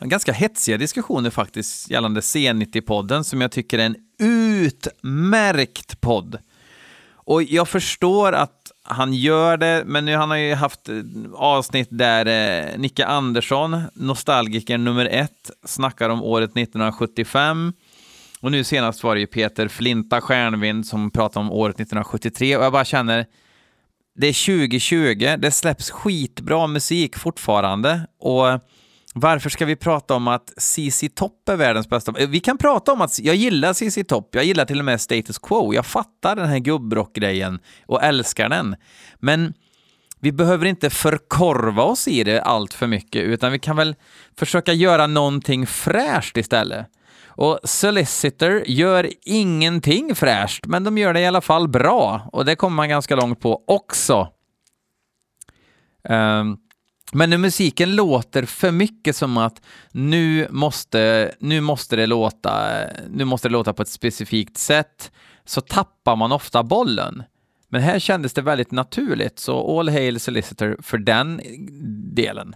ganska 0.00 0.32
hetsiga 0.32 0.78
diskussioner 0.78 1.30
faktiskt 1.30 1.90
gällande 1.90 2.20
C90-podden 2.20 3.22
som 3.22 3.40
jag 3.40 3.52
tycker 3.52 3.78
är 3.78 3.86
en 3.86 3.96
utmärkt 4.18 6.00
podd. 6.00 6.38
Och 7.14 7.42
jag 7.42 7.68
förstår 7.68 8.32
att 8.32 8.72
han 8.82 9.12
gör 9.14 9.56
det, 9.56 9.82
men 9.86 10.04
nu 10.04 10.16
han 10.16 10.30
har 10.30 10.36
ju 10.36 10.54
haft 10.54 10.88
eh, 10.88 10.94
avsnitt 11.34 11.88
där 11.90 12.26
eh, 12.26 12.78
Nicke 12.78 13.06
Andersson, 13.06 13.82
nostalgiker 13.94 14.78
nummer 14.78 15.06
ett, 15.06 15.50
snackar 15.64 16.10
om 16.10 16.22
året 16.22 16.50
1975. 16.50 17.72
Och 18.40 18.52
nu 18.52 18.64
senast 18.64 19.02
var 19.02 19.14
det 19.14 19.20
ju 19.20 19.26
Peter 19.26 19.68
Flinta 19.68 20.20
Stjärnvind 20.20 20.86
som 20.86 21.10
pratade 21.10 21.46
om 21.46 21.52
året 21.52 21.74
1973 21.74 22.56
och 22.56 22.64
jag 22.64 22.72
bara 22.72 22.84
känner, 22.84 23.26
det 24.18 24.26
är 24.26 24.66
2020, 24.68 25.36
det 25.38 25.50
släpps 25.50 25.90
skitbra 25.90 26.66
musik 26.66 27.16
fortfarande 27.16 28.06
och 28.20 28.60
varför 29.14 29.50
ska 29.50 29.66
vi 29.66 29.76
prata 29.76 30.14
om 30.14 30.28
att 30.28 30.52
CC 30.56 31.08
Top 31.14 31.48
är 31.48 31.56
världens 31.56 31.88
bästa? 31.88 32.12
Vi 32.28 32.40
kan 32.40 32.58
prata 32.58 32.92
om 32.92 33.00
att 33.00 33.18
jag 33.18 33.34
gillar 33.34 33.72
CC 33.72 34.04
Top, 34.08 34.28
jag 34.34 34.44
gillar 34.44 34.64
till 34.64 34.78
och 34.78 34.84
med 34.84 35.00
Status 35.00 35.38
Quo, 35.38 35.74
jag 35.74 35.86
fattar 35.86 36.36
den 36.36 36.48
här 36.48 36.58
gubbrock-grejen 36.58 37.58
och 37.86 38.02
älskar 38.02 38.48
den. 38.48 38.76
Men 39.18 39.54
vi 40.20 40.32
behöver 40.32 40.66
inte 40.66 40.90
förkorva 40.90 41.82
oss 41.82 42.08
i 42.08 42.24
det 42.24 42.42
allt 42.42 42.74
för 42.74 42.86
mycket, 42.86 43.22
utan 43.22 43.52
vi 43.52 43.58
kan 43.58 43.76
väl 43.76 43.94
försöka 44.38 44.72
göra 44.72 45.06
någonting 45.06 45.66
fräscht 45.66 46.36
istället. 46.36 46.86
Och 47.36 47.60
Solicitor 47.64 48.62
gör 48.66 49.10
ingenting 49.22 50.14
fräscht, 50.14 50.66
men 50.66 50.84
de 50.84 50.98
gör 50.98 51.14
det 51.14 51.20
i 51.20 51.26
alla 51.26 51.40
fall 51.40 51.68
bra. 51.68 52.30
Och 52.32 52.44
det 52.44 52.56
kommer 52.56 52.76
man 52.76 52.88
ganska 52.88 53.16
långt 53.16 53.40
på 53.40 53.64
också. 53.66 54.28
Um, 56.08 56.58
men 57.12 57.30
när 57.30 57.38
musiken 57.38 57.96
låter 57.96 58.44
för 58.44 58.70
mycket 58.70 59.16
som 59.16 59.36
att 59.36 59.62
nu 59.92 60.48
måste, 60.50 61.34
nu 61.40 61.60
måste, 61.60 61.96
det 61.96 62.06
låta, 62.06 62.68
nu 63.10 63.24
måste 63.24 63.48
det 63.48 63.52
låta 63.52 63.72
på 63.72 63.82
ett 63.82 63.88
specifikt 63.88 64.58
sätt, 64.58 65.12
så 65.44 65.60
tappar 65.60 66.16
man 66.16 66.32
ofta 66.32 66.62
bollen. 66.62 67.22
Men 67.68 67.82
här 67.82 67.98
kändes 67.98 68.32
det 68.32 68.42
väldigt 68.42 68.70
naturligt, 68.70 69.38
så 69.38 69.78
all 69.80 69.88
hail 69.88 70.20
Solicitor 70.20 70.76
för 70.82 70.98
den 70.98 71.40
delen. 72.14 72.54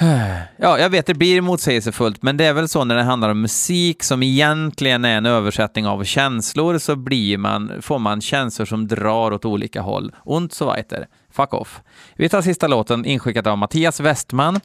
Ja, 0.56 0.78
jag 0.78 0.90
vet, 0.90 1.06
det 1.06 1.14
blir 1.14 1.40
motsägelsefullt, 1.40 2.22
men 2.22 2.36
det 2.36 2.44
är 2.44 2.52
väl 2.52 2.68
så 2.68 2.84
när 2.84 2.94
det 2.96 3.02
handlar 3.02 3.28
om 3.28 3.40
musik 3.40 4.02
som 4.02 4.22
egentligen 4.22 5.04
är 5.04 5.16
en 5.16 5.26
översättning 5.26 5.86
av 5.86 6.04
känslor, 6.04 6.78
så 6.78 6.96
blir 6.96 7.38
man, 7.38 7.82
får 7.82 7.98
man 7.98 8.20
känslor 8.20 8.66
som 8.66 8.88
drar 8.88 9.32
åt 9.32 9.44
olika 9.44 9.80
håll. 9.80 10.12
Und 10.24 10.52
so 10.52 10.72
weiter. 10.72 11.06
Fuck 11.30 11.54
off. 11.54 11.82
Vi 12.16 12.28
tar 12.28 12.42
sista 12.42 12.66
låten, 12.66 13.04
inskickad 13.04 13.46
av 13.46 13.58
Mattias 13.58 14.00
Westman. 14.00 14.60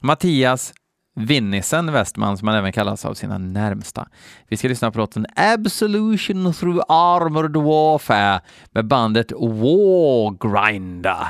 Mattias 0.00 0.72
Vinnisen 1.14 1.92
Westman, 1.92 2.38
som 2.38 2.48
han 2.48 2.56
även 2.56 2.72
kallas 2.72 3.04
av 3.04 3.14
sina 3.14 3.38
närmsta. 3.38 4.08
Vi 4.48 4.56
ska 4.56 4.68
lyssna 4.68 4.90
på 4.90 4.98
låten 4.98 5.26
Absolution 5.36 6.54
through 6.54 6.84
Armored 6.88 7.56
Warfare 7.56 8.40
med 8.70 8.86
bandet 8.86 9.32
Wargrinder. 9.32 11.26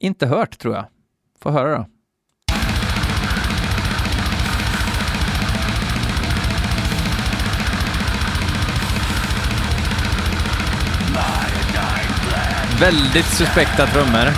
Inte 0.00 0.26
hört, 0.26 0.58
tror 0.58 0.74
jag. 0.74 0.84
Få 1.44 1.50
höra 1.50 1.78
då. 1.78 1.86
Väldigt 12.80 13.26
suspekta 13.26 13.86
trummor. 13.86 14.28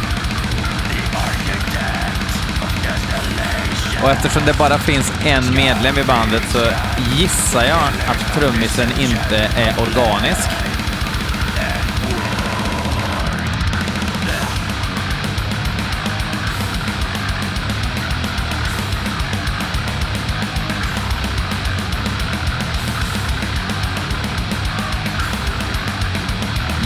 Och 4.02 4.10
eftersom 4.10 4.42
det 4.46 4.58
bara 4.58 4.78
finns 4.78 5.12
en 5.24 5.54
medlem 5.54 5.98
i 5.98 6.04
bandet 6.04 6.42
så 6.48 6.58
gissar 7.16 7.64
jag 7.64 7.88
att 8.08 8.34
trummisen 8.34 8.88
inte 8.98 9.36
är 9.36 9.80
organisk. 9.80 10.50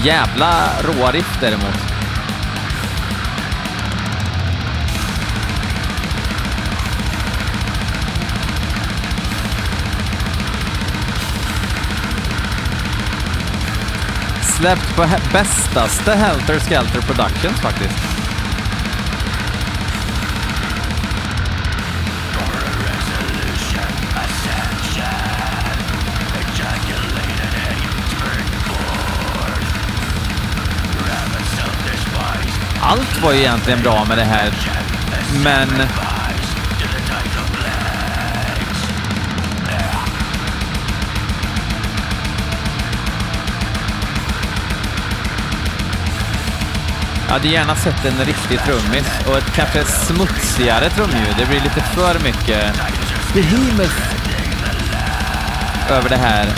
Jävla 0.04 0.82
råa 0.82 1.10
riff 1.10 1.38
däremot. 1.40 1.90
Släppt 14.42 14.96
på 14.96 15.06
bästaste 15.32 16.14
Helter 16.14 16.58
Skelter 16.58 17.00
Productions 17.00 17.60
faktiskt. 17.60 18.09
Allt 32.90 33.22
var 33.22 33.32
ju 33.32 33.38
egentligen 33.38 33.82
bra 33.82 34.04
med 34.04 34.18
det 34.18 34.24
här, 34.24 34.50
men... 35.44 35.68
Jag 47.26 47.32
hade 47.32 47.48
gärna 47.48 47.76
sett 47.76 48.04
en 48.04 48.24
riktig 48.24 48.60
trummis 48.64 49.06
och 49.26 49.38
ett 49.38 49.54
kanske 49.54 49.84
smutsigare 49.84 50.90
trumljud. 50.90 51.34
Det 51.38 51.46
blir 51.46 51.60
lite 51.60 51.80
för 51.80 52.14
mycket 52.24 52.74
behemoth 53.34 54.00
över 55.90 56.08
det 56.08 56.16
här 56.16 56.48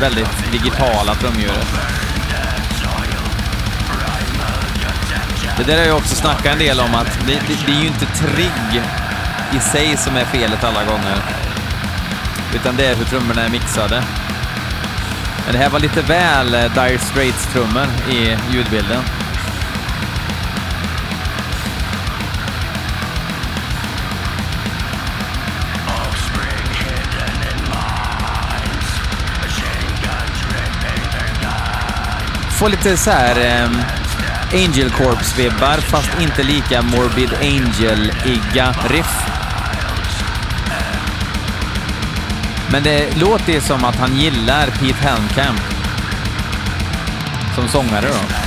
väldigt 0.00 0.52
digitala 0.52 1.14
trumljudet. 1.14 2.05
Det 5.56 5.62
där 5.64 5.78
har 5.78 5.84
jag 5.84 5.96
också 5.96 6.14
snackat 6.14 6.46
en 6.46 6.58
del 6.58 6.80
om 6.80 6.94
att 6.94 7.18
det, 7.26 7.32
det, 7.32 7.66
det 7.66 7.72
är 7.72 7.80
ju 7.80 7.86
inte 7.86 8.06
trigg 8.06 8.82
i 9.56 9.60
sig 9.60 9.96
som 9.96 10.16
är 10.16 10.24
felet 10.24 10.64
alla 10.64 10.84
gånger. 10.84 11.16
Utan 12.54 12.76
det 12.76 12.86
är 12.86 12.94
hur 12.94 13.04
trummorna 13.04 13.42
är 13.42 13.48
mixade. 13.48 14.04
Men 15.44 15.52
det 15.52 15.58
här 15.58 15.70
var 15.70 15.80
lite 15.80 16.02
väl 16.02 16.54
eh, 16.54 16.60
Dire 16.60 16.98
Straits-trummor 16.98 17.86
i 18.10 18.36
ljudbilden. 18.52 19.02
Får 32.50 32.68
lite 32.68 32.96
så 32.96 33.10
här 33.10 33.62
eh, 33.62 33.70
Angel 34.52 34.90
Corps-vibbar, 34.90 35.80
fast 35.80 36.20
inte 36.20 36.42
lika 36.42 36.82
Morbid 36.82 37.30
Angel-igga 37.40 38.74
riff. 38.88 39.26
Men 42.72 42.82
det 42.82 43.16
låter 43.16 43.52
ju 43.52 43.60
som 43.60 43.84
att 43.84 43.96
han 43.96 44.16
gillar 44.16 44.66
Pete 44.66 45.08
Helmkamp 45.08 45.60
som 47.54 47.68
sångare 47.68 48.06
då. 48.08 48.45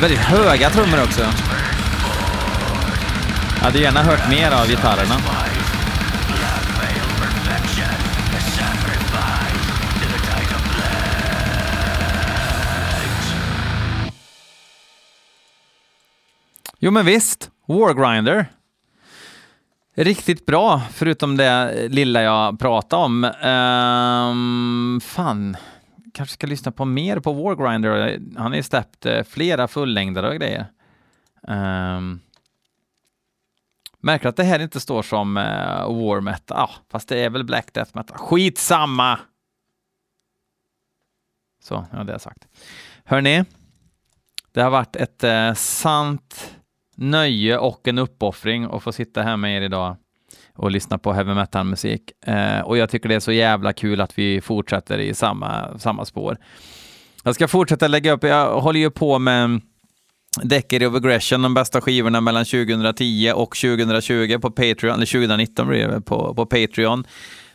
Väldigt 0.00 0.18
höga 0.18 0.70
trummor 0.70 1.02
också. 1.02 1.20
Jag 3.56 3.64
hade 3.64 3.78
gärna 3.78 4.02
hört 4.02 4.30
mer 4.30 4.50
av 4.50 4.66
gitarrerna. 4.68 5.14
Jo 16.78 16.90
men 16.90 17.06
visst, 17.06 17.50
Wargrinder. 17.66 18.46
Riktigt 19.94 20.46
bra, 20.46 20.82
förutom 20.92 21.36
det 21.36 21.88
lilla 21.88 22.22
jag 22.22 22.58
pratade 22.58 23.02
om. 23.04 23.24
Ehm, 23.24 25.00
fan, 25.04 25.56
kanske 26.18 26.34
ska 26.34 26.46
lyssna 26.46 26.72
på 26.72 26.84
mer 26.84 27.20
på 27.20 27.32
Wargrinder. 27.32 28.20
Han 28.36 28.52
har 28.52 28.56
ju 28.56 28.62
släppt 28.62 29.06
eh, 29.06 29.22
flera 29.22 29.68
fullängdare 29.68 30.28
och 30.28 30.34
grejer. 30.34 30.66
Um, 31.42 32.20
märker 34.00 34.28
att 34.28 34.36
det 34.36 34.44
här 34.44 34.58
inte 34.58 34.80
står 34.80 35.02
som 35.02 35.36
uh, 35.36 35.42
War 36.04 36.20
Metal, 36.20 36.58
ah, 36.58 36.70
fast 36.90 37.08
det 37.08 37.18
är 37.18 37.30
väl 37.30 37.44
Black 37.44 37.72
Death 37.74 37.90
Metal. 37.94 38.18
Skitsamma! 38.18 39.18
Så, 41.62 41.74
ja 41.74 41.98
det 41.98 42.04
har 42.04 42.10
jag 42.10 42.20
sagt. 42.20 42.48
Hörni, 43.04 43.44
det 44.52 44.62
har 44.62 44.70
varit 44.70 44.96
ett 44.96 45.24
uh, 45.24 45.54
sant 45.54 46.56
nöje 46.94 47.58
och 47.58 47.88
en 47.88 47.98
uppoffring 47.98 48.64
att 48.64 48.82
få 48.82 48.92
sitta 48.92 49.22
här 49.22 49.36
med 49.36 49.56
er 49.56 49.60
idag 49.60 49.96
och 50.58 50.70
lyssna 50.70 50.98
på 50.98 51.12
heavy 51.12 51.34
metal-musik. 51.34 52.02
Eh, 52.26 52.60
och 52.60 52.78
jag 52.78 52.90
tycker 52.90 53.08
det 53.08 53.14
är 53.14 53.20
så 53.20 53.32
jävla 53.32 53.72
kul 53.72 54.00
att 54.00 54.18
vi 54.18 54.40
fortsätter 54.40 54.98
i 54.98 55.14
samma, 55.14 55.78
samma 55.78 56.04
spår. 56.04 56.36
Jag 57.24 57.34
ska 57.34 57.48
fortsätta 57.48 57.88
lägga 57.88 58.12
upp, 58.12 58.24
jag 58.24 58.60
håller 58.60 58.80
ju 58.80 58.90
på 58.90 59.18
med 59.18 59.60
Decade 60.42 60.86
of 60.86 60.94
Aggression, 60.94 61.42
de 61.42 61.54
bästa 61.54 61.80
skivorna 61.80 62.20
mellan 62.20 62.44
2010 62.44 63.32
och 63.34 63.56
2020 63.56 64.38
på 64.38 64.50
Patreon, 64.50 64.94
eller 64.94 65.06
2019 65.06 65.68
blir 65.68 65.88
det 65.88 66.00
på, 66.00 66.34
på 66.34 66.46
Patreon. 66.46 67.04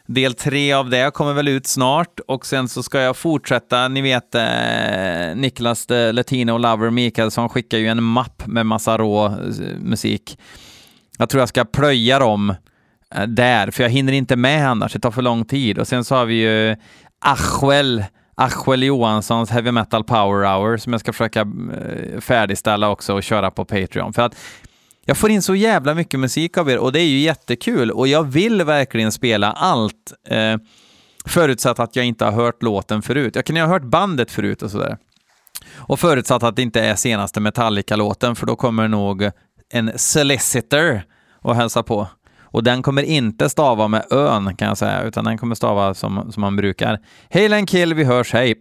Del 0.07 0.33
tre 0.33 0.73
av 0.73 0.89
det 0.89 1.13
kommer 1.13 1.33
väl 1.33 1.47
ut 1.47 1.67
snart 1.67 2.19
och 2.27 2.45
sen 2.45 2.69
så 2.69 2.83
ska 2.83 2.99
jag 2.99 3.17
fortsätta. 3.17 3.87
Ni 3.87 4.01
vet 4.01 4.35
eh, 4.35 5.35
Niklas 5.35 5.81
eh, 5.81 5.87
the 5.87 6.11
Latino 6.11 6.57
Lover 6.57 6.89
Mikaelsson 6.89 7.49
skickar 7.49 7.77
ju 7.77 7.87
en 7.87 8.03
mapp 8.03 8.47
med 8.47 8.65
massa 8.65 8.97
rå 8.97 9.25
eh, 9.25 9.33
musik. 9.79 10.39
Jag 11.17 11.29
tror 11.29 11.41
jag 11.41 11.49
ska 11.49 11.65
plöja 11.65 12.19
dem 12.19 12.55
Eh, 13.15 13.23
där, 13.27 13.71
för 13.71 13.83
jag 13.83 13.89
hinner 13.89 14.13
inte 14.13 14.35
med 14.35 14.69
annars. 14.69 14.93
Det 14.93 14.99
tar 14.99 15.11
för 15.11 15.21
lång 15.21 15.45
tid. 15.45 15.79
Och 15.79 15.87
sen 15.87 16.03
så 16.03 16.15
har 16.15 16.25
vi 16.25 16.33
ju 16.33 16.75
Achuel, 17.25 18.03
Achuel 18.35 18.83
Johanssons 18.83 19.49
Heavy 19.49 19.71
Metal 19.71 20.03
Power 20.03 20.47
Hour 20.47 20.77
som 20.77 20.93
jag 20.93 20.99
ska 20.99 21.13
försöka 21.13 21.41
eh, 21.41 22.19
färdigställa 22.19 22.89
också 22.89 23.13
och 23.13 23.23
köra 23.23 23.51
på 23.51 23.65
Patreon. 23.65 24.13
För 24.13 24.21
att 24.21 24.35
jag 25.05 25.17
får 25.17 25.29
in 25.29 25.41
så 25.41 25.55
jävla 25.55 25.93
mycket 25.93 26.19
musik 26.19 26.57
av 26.57 26.69
er 26.69 26.77
och 26.77 26.91
det 26.91 26.99
är 26.99 27.07
ju 27.07 27.19
jättekul 27.19 27.91
och 27.91 28.07
jag 28.07 28.23
vill 28.23 28.63
verkligen 28.63 29.11
spela 29.11 29.51
allt. 29.51 30.13
Eh, 30.29 30.57
förutsatt 31.25 31.79
att 31.79 31.95
jag 31.95 32.05
inte 32.05 32.25
har 32.25 32.31
hört 32.31 32.63
låten 32.63 33.01
förut. 33.01 33.35
Jag 33.35 33.45
kan 33.45 33.55
ju 33.55 33.61
ha 33.61 33.69
hört 33.69 33.83
bandet 33.83 34.31
förut 34.31 34.61
och 34.61 34.71
sådär. 34.71 34.97
Och 35.75 35.99
förutsatt 35.99 36.43
att 36.43 36.55
det 36.55 36.61
inte 36.61 36.81
är 36.81 36.95
senaste 36.95 37.39
Metallica-låten 37.39 38.35
för 38.35 38.45
då 38.45 38.55
kommer 38.55 38.87
nog 38.87 39.29
en 39.69 39.91
Solicitor 39.95 41.01
och 41.41 41.55
hälsa 41.55 41.83
på. 41.83 42.07
Och 42.53 42.63
den 42.63 42.81
kommer 42.81 43.03
inte 43.03 43.49
stava 43.49 43.87
med 43.87 44.05
ön 44.09 44.55
kan 44.55 44.67
jag 44.67 44.77
säga, 44.77 45.03
utan 45.03 45.25
den 45.25 45.37
kommer 45.37 45.55
stava 45.55 45.93
som, 45.93 46.31
som 46.31 46.41
man 46.41 46.55
brukar. 46.55 46.99
Hej 47.29 47.65
kill, 47.65 47.93
vi 47.93 48.03
hörs, 48.03 48.33
hej! 48.33 48.55